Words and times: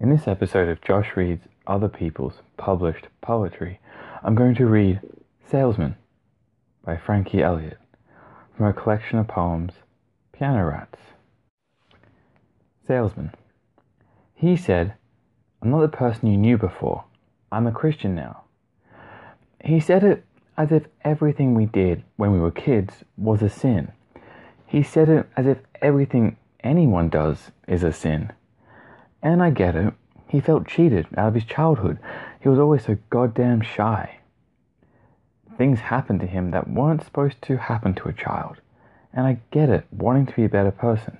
In 0.00 0.08
this 0.08 0.26
episode 0.26 0.70
of 0.70 0.80
Josh 0.80 1.14
Reads 1.14 1.44
Other 1.66 1.90
People's 1.90 2.40
Published 2.56 3.08
Poetry, 3.20 3.80
I'm 4.22 4.34
going 4.34 4.54
to 4.54 4.64
read 4.64 4.98
Salesman 5.46 5.94
by 6.82 6.96
Frankie 6.96 7.42
Elliott 7.42 7.76
from 8.56 8.64
a 8.64 8.72
collection 8.72 9.18
of 9.18 9.28
poems, 9.28 9.74
Piano 10.32 10.64
Rats. 10.64 10.98
Salesman. 12.86 13.34
He 14.34 14.56
said, 14.56 14.94
I'm 15.60 15.70
not 15.70 15.82
the 15.82 15.88
person 15.88 16.28
you 16.28 16.38
knew 16.38 16.56
before. 16.56 17.04
I'm 17.52 17.66
a 17.66 17.72
Christian 17.72 18.14
now. 18.14 18.44
He 19.62 19.80
said 19.80 20.02
it 20.02 20.24
as 20.56 20.72
if 20.72 20.84
everything 21.04 21.54
we 21.54 21.66
did 21.66 22.04
when 22.16 22.32
we 22.32 22.40
were 22.40 22.50
kids 22.50 23.04
was 23.18 23.42
a 23.42 23.50
sin. 23.50 23.92
He 24.66 24.82
said 24.82 25.10
it 25.10 25.28
as 25.36 25.46
if 25.46 25.58
everything 25.82 26.38
anyone 26.64 27.10
does 27.10 27.50
is 27.68 27.82
a 27.82 27.92
sin. 27.92 28.32
And 29.22 29.42
I 29.42 29.50
get 29.50 29.76
it. 29.76 29.94
He 30.28 30.40
felt 30.40 30.68
cheated 30.68 31.06
out 31.16 31.28
of 31.28 31.34
his 31.34 31.44
childhood. 31.44 31.98
He 32.40 32.48
was 32.48 32.58
always 32.58 32.84
so 32.84 32.96
goddamn 33.10 33.60
shy. 33.60 34.20
Things 35.58 35.80
happened 35.80 36.20
to 36.20 36.26
him 36.26 36.52
that 36.52 36.70
weren't 36.70 37.04
supposed 37.04 37.42
to 37.42 37.56
happen 37.56 37.94
to 37.94 38.08
a 38.08 38.12
child. 38.12 38.56
And 39.12 39.26
I 39.26 39.40
get 39.50 39.68
it, 39.68 39.86
wanting 39.90 40.26
to 40.26 40.36
be 40.36 40.44
a 40.44 40.48
better 40.48 40.70
person. 40.70 41.18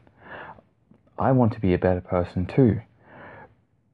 I 1.19 1.33
want 1.33 1.53
to 1.53 1.61
be 1.61 1.75
a 1.75 1.79
better 1.79 2.01
person 2.01 2.47
too. 2.47 2.81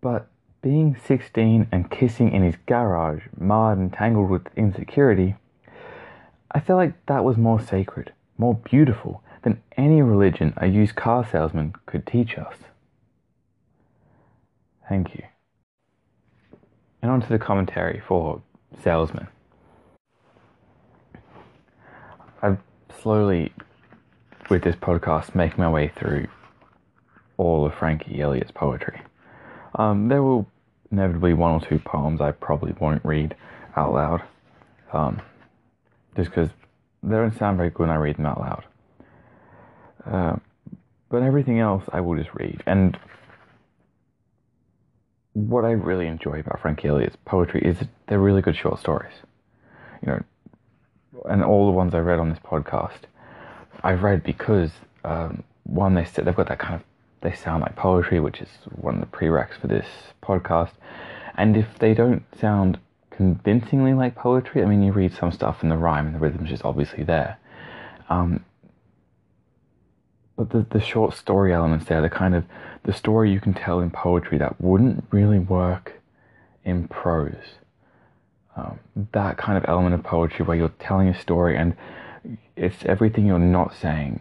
But 0.00 0.28
being 0.62 0.97
16 0.97 1.69
and 1.73 1.91
kissing 1.91 2.33
in 2.33 2.42
his 2.42 2.56
garage, 2.66 3.25
marred 3.36 3.78
and 3.78 3.92
tangled 3.92 4.30
with 4.30 4.47
insecurity, 4.56 5.34
I 6.50 6.61
felt 6.61 6.77
like 6.77 7.06
that 7.06 7.25
was 7.25 7.36
more 7.36 7.61
sacred, 7.61 8.12
more 8.38 8.55
beautiful 8.55 9.23
than 9.42 9.62
any 9.77 10.02
religion 10.02 10.55
a 10.56 10.66
used 10.66 10.95
car 10.95 11.27
salesman 11.27 11.75
could 11.86 12.06
teach 12.06 12.38
us. 12.38 12.56
Thank 14.88 15.14
you. 15.14 15.24
And 17.02 17.10
on 17.10 17.20
to 17.20 17.28
the 17.28 17.38
commentary 17.38 18.02
for 18.06 18.42
Salesman. 18.83 19.28
I've 22.42 22.58
slowly, 23.00 23.52
with 24.50 24.62
this 24.62 24.77
podcast, 24.77 25.34
making 25.34 25.58
my 25.58 25.70
way 25.70 25.92
through 25.96 26.28
all 27.36 27.66
of 27.66 27.74
Frankie 27.74 28.20
Elliott's 28.20 28.50
poetry. 28.50 29.00
Um, 29.74 30.08
there 30.08 30.22
will 30.22 30.46
inevitably 30.91 31.34
one 31.34 31.52
or 31.52 31.61
two 31.61 31.78
poems 31.78 32.20
I 32.20 32.33
probably 32.33 32.74
won't 32.80 33.05
read 33.05 33.34
out 33.77 33.92
loud, 33.92 34.22
um, 34.92 35.20
just 36.16 36.30
because 36.30 36.50
they 37.02 37.16
don't 37.16 37.36
sound 37.36 37.56
very 37.58 37.70
good 37.70 37.80
when 37.80 37.91
I 37.91 37.96
read 37.96 38.16
them 38.16 38.27
out 38.27 38.41
loud. 38.41 38.64
Uh, 40.06 40.36
but 41.08 41.22
everything 41.22 41.61
else 41.61 41.84
I 41.92 42.00
will 42.00 42.16
just 42.16 42.34
read. 42.34 42.62
And 42.66 42.98
what 45.37 45.67
I 45.67 45.73
really 45.73 46.06
enjoy 46.06 46.41
about 46.41 46.61
Frankie 46.61 46.89
Elliott's 46.89 47.17
poetry 47.27 47.61
is 47.61 47.77
they're 48.06 48.19
really 48.19 48.41
good 48.41 48.56
short 48.56 48.81
stories. 48.81 49.12
You 50.01 50.12
know, 50.12 50.23
and 51.29 51.45
all 51.45 51.67
the 51.67 51.73
ones 51.73 51.95
I 51.95 51.98
read 51.98 52.19
on 52.19 52.31
this 52.31 52.39
podcast, 52.39 53.01
I've 53.83 54.03
read 54.03 54.23
because 54.23 54.70
um, 55.05 55.42
one 55.64 55.95
they 55.95 56.05
they've 56.05 56.34
got 56.34 56.48
that 56.48 56.59
kind 56.59 56.77
of 56.77 56.83
they 57.20 57.34
sound 57.34 57.62
like 57.62 57.77
poetry, 57.77 58.19
which 58.19 58.41
is 58.41 58.48
one 58.77 58.95
of 58.95 59.01
the 59.01 59.14
prereqs 59.14 59.61
for 59.61 59.67
this 59.67 59.87
podcast. 60.23 60.73
And 61.37 61.55
if 61.55 61.67
they 61.81 61.92
don't 61.92 62.25
sound 62.41 62.79
convincingly 63.11 63.92
like 63.92 64.14
poetry, 64.14 64.62
I 64.62 64.64
mean, 64.64 64.83
you 64.83 64.92
read 64.92 65.12
some 65.12 65.33
stuff 65.33 65.59
and 65.61 65.70
the 65.70 65.77
rhyme 65.77 66.07
and 66.07 66.14
the 66.14 66.19
rhythm's 66.19 66.48
just 66.48 66.64
obviously 66.64 67.05
there. 67.05 67.37
Um, 68.09 68.42
but 70.37 70.51
the, 70.51 70.67
the 70.70 70.81
short 70.81 71.15
story 71.15 71.53
elements 71.53 71.87
there, 71.87 72.03
the 72.03 72.11
kind 72.11 72.34
of 72.34 72.45
the 72.84 72.92
story 72.92 73.33
you 73.33 73.41
can 73.41 73.55
tell 73.55 73.81
in 73.81 73.91
poetry 73.91 74.39
that 74.39 74.61
wouldn't 74.61 75.05
really 75.11 75.39
work 75.39 76.01
in 76.65 76.87
prose. 76.89 77.56
Um, 78.57 78.79
that 79.12 79.37
kind 79.37 79.59
of 79.59 79.64
element 79.69 79.95
of 79.95 80.03
poetry 80.03 80.45
where 80.45 80.57
you're 80.57 80.73
telling 80.79 81.09
a 81.09 81.19
story 81.19 81.57
and 81.57 81.77
it's 82.57 82.85
everything 82.85 83.27
you're 83.27 83.39
not 83.39 83.75
saying, 83.75 84.20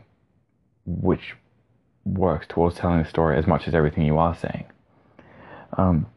which 0.86 1.36
works 2.06 2.46
towards 2.48 2.78
telling 2.78 3.02
the 3.02 3.10
story 3.10 3.38
as 3.38 3.48
much 3.48 3.68
as 3.68 3.74
everything 3.74 4.06
you 4.06 4.18
are 4.18 4.36
saying. 4.36 4.66
Um, 5.78 6.08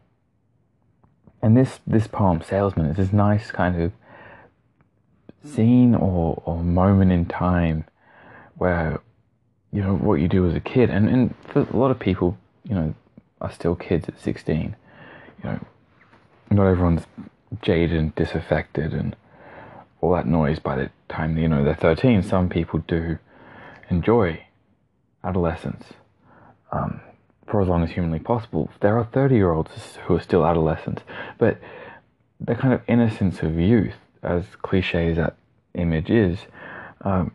and 1.40 1.56
this 1.56 1.80
this 1.86 2.06
poem, 2.06 2.42
Salesman, 2.42 2.86
is 2.86 2.96
this 2.96 3.12
nice 3.12 3.50
kind 3.50 3.80
of 3.80 3.92
scene 5.44 5.94
or, 5.94 6.42
or 6.44 6.62
moment 6.62 7.12
in 7.12 7.24
time 7.24 7.84
where 8.56 9.00
you 9.72 9.82
know 9.82 9.94
what 9.94 10.14
you 10.14 10.28
do 10.28 10.48
as 10.48 10.54
a 10.54 10.60
kid, 10.60 10.90
and 10.90 11.08
and 11.08 11.34
for 11.46 11.60
a 11.60 11.76
lot 11.76 11.90
of 11.90 11.98
people, 11.98 12.36
you 12.64 12.74
know, 12.74 12.94
are 13.40 13.52
still 13.52 13.74
kids 13.74 14.08
at 14.08 14.18
sixteen. 14.20 14.76
You 15.42 15.50
know, 15.50 15.60
not 16.50 16.66
everyone's 16.66 17.06
jaded 17.62 17.96
and 17.96 18.14
disaffected 18.14 18.92
and 18.92 19.16
all 20.00 20.12
that 20.14 20.26
noise 20.26 20.58
by 20.58 20.76
the 20.76 20.90
time 21.08 21.38
you 21.38 21.48
know 21.48 21.64
they're 21.64 21.74
thirteen. 21.74 22.22
Some 22.22 22.48
people 22.48 22.80
do 22.86 23.18
enjoy 23.90 24.42
adolescence 25.24 25.84
um, 26.72 27.00
for 27.46 27.62
as 27.62 27.68
long 27.68 27.82
as 27.82 27.90
humanly 27.90 28.18
possible. 28.18 28.70
There 28.80 28.98
are 28.98 29.04
30 29.04 29.34
year 29.34 29.52
olds 29.52 29.96
who 30.06 30.16
are 30.16 30.20
still 30.20 30.46
adolescents, 30.46 31.02
but 31.38 31.58
the 32.40 32.54
kind 32.54 32.72
of 32.72 32.82
innocence 32.86 33.42
of 33.42 33.58
youth, 33.58 33.96
as 34.22 34.44
cliche 34.62 35.10
as 35.10 35.16
that 35.16 35.36
image 35.74 36.10
is, 36.10 36.38
um, 37.02 37.32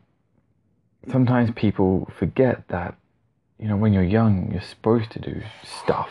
sometimes 1.09 1.51
people 1.55 2.11
forget 2.17 2.67
that, 2.69 2.95
you 3.59 3.67
know, 3.67 3.77
when 3.77 3.93
you're 3.93 4.03
young, 4.03 4.51
you're 4.51 4.61
supposed 4.61 5.11
to 5.11 5.19
do 5.19 5.41
stuff. 5.63 6.09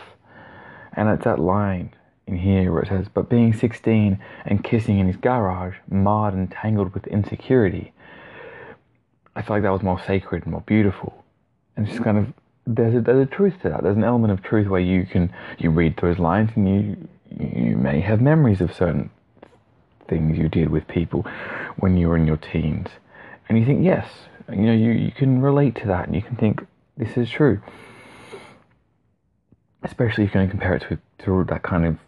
And 0.95 1.09
it's 1.09 1.25
that 1.25 1.39
line 1.39 1.95
in 2.27 2.37
here 2.37 2.73
where 2.73 2.83
it 2.83 2.89
says, 2.89 3.07
but 3.13 3.29
being 3.29 3.53
16 3.53 4.19
and 4.45 4.65
kissing 4.65 4.99
in 4.99 5.07
his 5.07 5.17
garage, 5.17 5.77
marred 5.89 6.35
and 6.35 6.51
tangled 6.51 6.95
with 6.95 7.07
insecurity, 7.07 7.93
I 9.35 9.43
feel 9.43 9.57
like 9.57 9.63
that 9.63 9.73
was 9.73 9.83
more 9.83 10.01
sacred 10.07 10.43
and 10.43 10.53
more 10.53 10.63
beautiful. 10.63 11.25
And 11.77 11.87
just 11.87 12.03
kind 12.03 12.19
of, 12.19 12.33
there's 12.67 12.95
a, 12.95 13.01
there's 13.01 13.27
a 13.27 13.31
truth 13.31 13.55
to 13.63 13.71
that. 13.71 13.83
There's 13.83 13.97
an 13.97 14.05
element 14.05 14.33
of 14.33 14.43
truth 14.43 14.69
where 14.69 14.81
you 14.81 15.07
can, 15.07 15.33
you 15.59 15.71
read 15.71 15.97
those 16.01 16.19
lines 16.19 16.51
and 16.55 16.69
you, 16.69 17.09
you 17.41 17.77
may 17.77 18.01
have 18.01 18.21
memories 18.21 18.61
of 18.61 18.75
certain 18.75 19.11
things 20.09 20.37
you 20.37 20.49
did 20.49 20.69
with 20.69 20.87
people 20.87 21.25
when 21.79 21.97
you 21.97 22.09
were 22.09 22.17
in 22.17 22.27
your 22.27 22.37
teens. 22.37 22.89
And 23.49 23.59
you 23.59 23.65
think, 23.65 23.85
yes, 23.85 24.07
you 24.51 24.63
know, 24.63 24.73
you, 24.73 24.93
you 24.93 25.13
can 25.13 25.41
relate 25.41 25.77
to 25.77 25.87
that 25.87 26.07
and 26.07 26.15
you 26.15 26.23
can 26.23 26.37
think, 26.37 26.67
this 26.97 27.17
is 27.17 27.31
true. 27.31 27.61
Especially 29.83 30.25
if 30.25 30.35
you're 30.35 30.45
going 30.45 30.47
to 30.47 30.51
compare 30.51 30.75
it 30.77 30.87
to, 30.89 30.99
to 31.25 31.45
that 31.49 31.63
kind 31.63 31.87
of, 31.87 31.99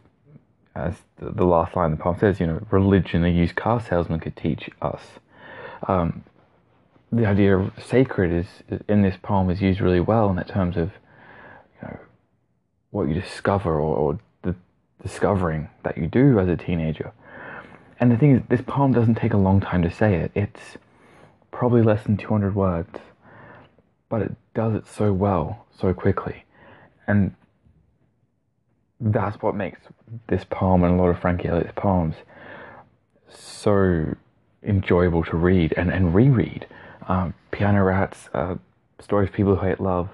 as 0.75 0.95
the, 1.19 1.31
the 1.31 1.45
last 1.45 1.77
line 1.77 1.91
the 1.91 1.97
poem 1.97 2.17
says, 2.19 2.41
you 2.41 2.47
know, 2.47 2.67
religion 2.71 3.25
a 3.25 3.29
used 3.29 3.57
car 3.57 3.81
salesman 3.81 4.21
could 4.21 4.37
teach 4.37 4.71
us. 4.83 5.03
Um, 5.89 6.25
the 7.13 7.27
idea 7.27 7.57
of 7.57 7.73
sacred 7.85 8.33
is 8.33 8.81
in 8.89 9.03
this 9.03 9.17
poem 9.23 9.51
is 9.51 9.61
used 9.61 9.81
really 9.81 10.01
well 10.01 10.31
in 10.31 10.43
terms 10.45 10.77
of 10.77 10.91
you 11.81 11.89
know 11.89 11.99
what 12.91 13.09
you 13.09 13.15
discover 13.15 13.75
or, 13.75 13.97
or, 13.97 14.19
the 14.43 14.55
discovering 15.03 15.69
that 15.85 15.97
you 15.97 16.07
do 16.07 16.39
as 16.39 16.49
a 16.49 16.57
teenager. 16.57 17.13
And 18.01 18.11
the 18.11 18.17
thing 18.17 18.37
is, 18.37 18.43
this 18.49 18.61
poem 18.67 18.93
doesn't 18.93 19.15
take 19.15 19.33
a 19.33 19.37
long 19.37 19.61
time 19.61 19.83
to 19.83 19.91
say 19.91 20.17
it. 20.17 20.33
It's 20.35 20.77
probably 21.55 21.83
less 21.83 22.03
than 22.03 22.17
200 22.17 22.55
words, 22.55 22.99
but 24.09 24.21
it 24.21 24.33
does 24.55 24.75
it 24.75 24.87
so 24.87 25.13
well, 25.13 25.67
so 25.79 25.95
quickly. 25.95 26.45
And 27.07 27.35
that's 29.01 29.41
what 29.41 29.55
makes 29.55 29.79
this 30.27 30.45
poem 30.45 30.83
and 30.83 30.99
a 30.99 31.03
lot 31.03 31.11
of 31.11 31.19
Frankie 31.21 31.49
Elliott's 31.49 31.73
poems 31.77 32.17
so 33.29 34.15
enjoyable 34.65 35.23
to 35.25 35.37
read 35.37 35.73
and, 35.77 35.91
and 35.93 36.13
reread. 36.15 36.67
Um, 37.07 37.35
Piano 37.53 37.85
Rats, 37.85 38.29
uh, 38.35 38.57
Stories 39.01 39.29
of 39.29 39.35
People 39.35 39.55
Who 39.55 39.67
Hate 39.67 39.81
Love, 39.81 40.09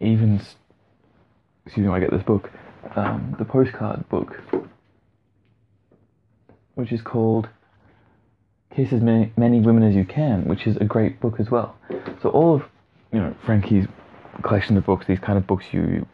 even, 0.00 0.40
excuse 1.66 1.86
me, 1.86 1.92
I 1.92 2.00
get 2.00 2.10
this 2.10 2.22
book, 2.22 2.50
um, 2.96 3.36
the 3.38 3.44
postcard 3.44 4.08
book, 4.08 4.40
which 6.74 6.90
is 6.90 7.02
called 7.02 7.48
Kiss 8.74 8.92
as 8.92 9.00
many, 9.00 9.32
many 9.36 9.60
women 9.60 9.84
as 9.84 9.94
you 9.94 10.04
can, 10.04 10.46
which 10.46 10.66
is 10.66 10.76
a 10.78 10.84
great 10.84 11.20
book 11.20 11.38
as 11.38 11.50
well. 11.50 11.76
So 12.22 12.30
all 12.30 12.56
of 12.56 12.62
you 13.12 13.20
know 13.20 13.34
Frankie's 13.44 13.86
collection 14.42 14.76
of 14.76 14.84
books, 14.84 15.06
these 15.06 15.20
kind 15.20 15.38
of 15.38 15.46
books 15.46 15.66
you 15.72 16.06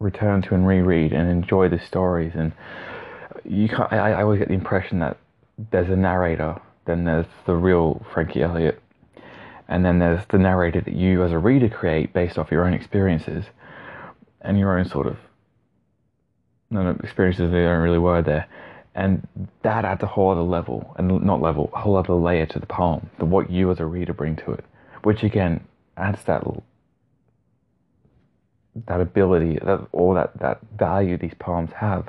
return 0.00 0.40
to 0.42 0.54
and 0.54 0.66
reread 0.66 1.12
and 1.12 1.28
enjoy 1.28 1.68
the 1.68 1.78
stories, 1.78 2.32
and 2.34 2.52
you 3.44 3.68
can't, 3.68 3.92
I, 3.92 4.12
I 4.12 4.22
always 4.22 4.38
get 4.38 4.48
the 4.48 4.54
impression 4.54 5.00
that 5.00 5.18
there's 5.70 5.90
a 5.90 5.96
narrator, 5.96 6.60
then 6.86 7.04
there's 7.04 7.26
the 7.46 7.54
real 7.54 8.04
Frankie 8.14 8.42
Elliott, 8.42 8.80
and 9.68 9.84
then 9.84 9.98
there's 9.98 10.24
the 10.30 10.38
narrator 10.38 10.80
that 10.80 10.94
you 10.94 11.22
as 11.22 11.32
a 11.32 11.38
reader 11.38 11.68
create 11.68 12.14
based 12.14 12.38
off 12.38 12.50
your 12.50 12.64
own 12.64 12.72
experiences 12.72 13.44
and 14.40 14.58
your 14.58 14.78
own 14.78 14.88
sort 14.88 15.06
of 15.06 15.18
no, 16.70 16.82
no 16.82 16.90
experiences 17.02 17.50
that 17.50 17.56
don't 17.56 17.82
really 17.82 17.98
were 17.98 18.22
there 18.22 18.46
and 18.94 19.26
that 19.62 19.84
adds 19.84 20.02
a 20.02 20.06
whole 20.06 20.30
other 20.30 20.42
level 20.42 20.94
and 20.96 21.22
not 21.22 21.40
level 21.40 21.70
a 21.72 21.78
whole 21.80 21.96
other 21.96 22.14
layer 22.14 22.46
to 22.46 22.58
the 22.58 22.66
poem 22.66 23.10
the 23.18 23.24
what 23.24 23.50
you 23.50 23.70
as 23.70 23.80
a 23.80 23.86
reader 23.86 24.12
bring 24.12 24.36
to 24.36 24.50
it 24.50 24.64
which 25.02 25.22
again 25.22 25.60
adds 25.96 26.22
that 26.24 26.42
that 28.86 29.00
ability, 29.00 29.58
that 29.64 29.86
or 29.92 30.14
that 30.14 30.38
that 30.38 30.60
value 30.76 31.16
these 31.16 31.34
poems 31.38 31.72
have 31.72 32.08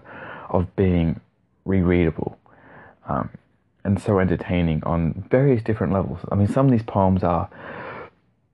of 0.50 0.76
being 0.76 1.20
rereadable 1.66 2.36
um, 3.08 3.30
and 3.84 4.02
so 4.02 4.20
entertaining 4.20 4.84
on 4.84 5.26
various 5.30 5.64
different 5.64 5.94
levels. 5.94 6.20
I 6.32 6.36
mean, 6.36 6.48
some 6.48 6.66
of 6.68 6.72
these 6.72 6.84
poems 6.84 7.24
are 7.24 7.50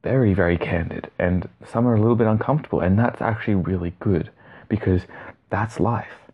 very, 0.04 0.34
very 0.34 0.58
candid, 0.58 1.10
and 1.18 1.50
some 1.66 1.88
are 1.88 1.96
a 1.96 2.00
little 2.00 2.16
bit 2.16 2.28
uncomfortable, 2.28 2.80
and 2.80 2.98
that's 2.98 3.22
actually 3.22 3.56
really 3.56 3.94
good 4.00 4.30
because 4.70 5.02
that's 5.50 5.80
life. 5.80 6.32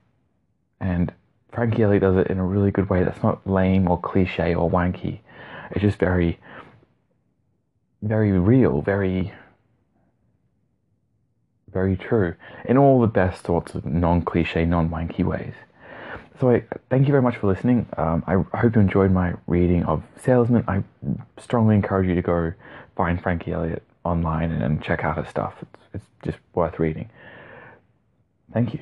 And 0.80 1.14
Frankie 1.52 1.84
Elliott 1.84 2.02
does 2.02 2.18
it 2.18 2.28
in 2.28 2.40
a 2.40 2.46
really 2.46 2.72
good 2.72 2.90
way 2.90 3.04
that's 3.04 3.22
not 3.24 3.46
lame 3.46 3.90
or 3.90 4.00
cliche 4.00 4.56
or 4.56 4.70
wanky. 4.70 5.20
It's 5.72 5.82
just 5.82 5.98
very, 6.00 6.40
very 8.02 8.32
real, 8.32 8.82
very, 8.82 9.34
very 11.72 11.96
true 11.98 12.36
in 12.66 12.78
all 12.78 13.02
the 13.02 13.08
best 13.08 13.46
sorts 13.46 13.76
of 13.76 13.86
non 13.86 14.22
cliche, 14.22 14.66
non 14.66 14.90
wanky 14.90 15.26
ways. 15.26 15.54
So 16.40 16.50
I 16.50 16.64
thank 16.90 17.08
you 17.08 17.12
very 17.12 17.22
much 17.22 17.38
for 17.38 17.48
listening. 17.48 17.86
Um, 17.98 18.24
I 18.26 18.58
hope 18.58 18.76
you 18.76 18.82
enjoyed 18.82 19.12
my 19.12 19.34
reading 19.46 19.84
of 19.84 20.04
Salesman. 20.24 20.64
I 20.68 20.84
strongly 21.40 21.76
encourage 21.76 22.08
you 22.08 22.16
to 22.16 22.22
go 22.22 22.54
find 22.96 23.22
Frankie 23.22 23.52
Elliott 23.52 23.84
online 24.04 24.52
and, 24.52 24.64
and 24.64 24.82
check 24.82 25.04
out 25.04 25.18
his 25.18 25.28
stuff. 25.28 25.54
It's, 25.62 25.84
it's 25.94 26.06
just 26.24 26.38
worth 26.56 26.80
reading. 26.80 27.10
Thank 28.54 28.74
you. 28.74 28.80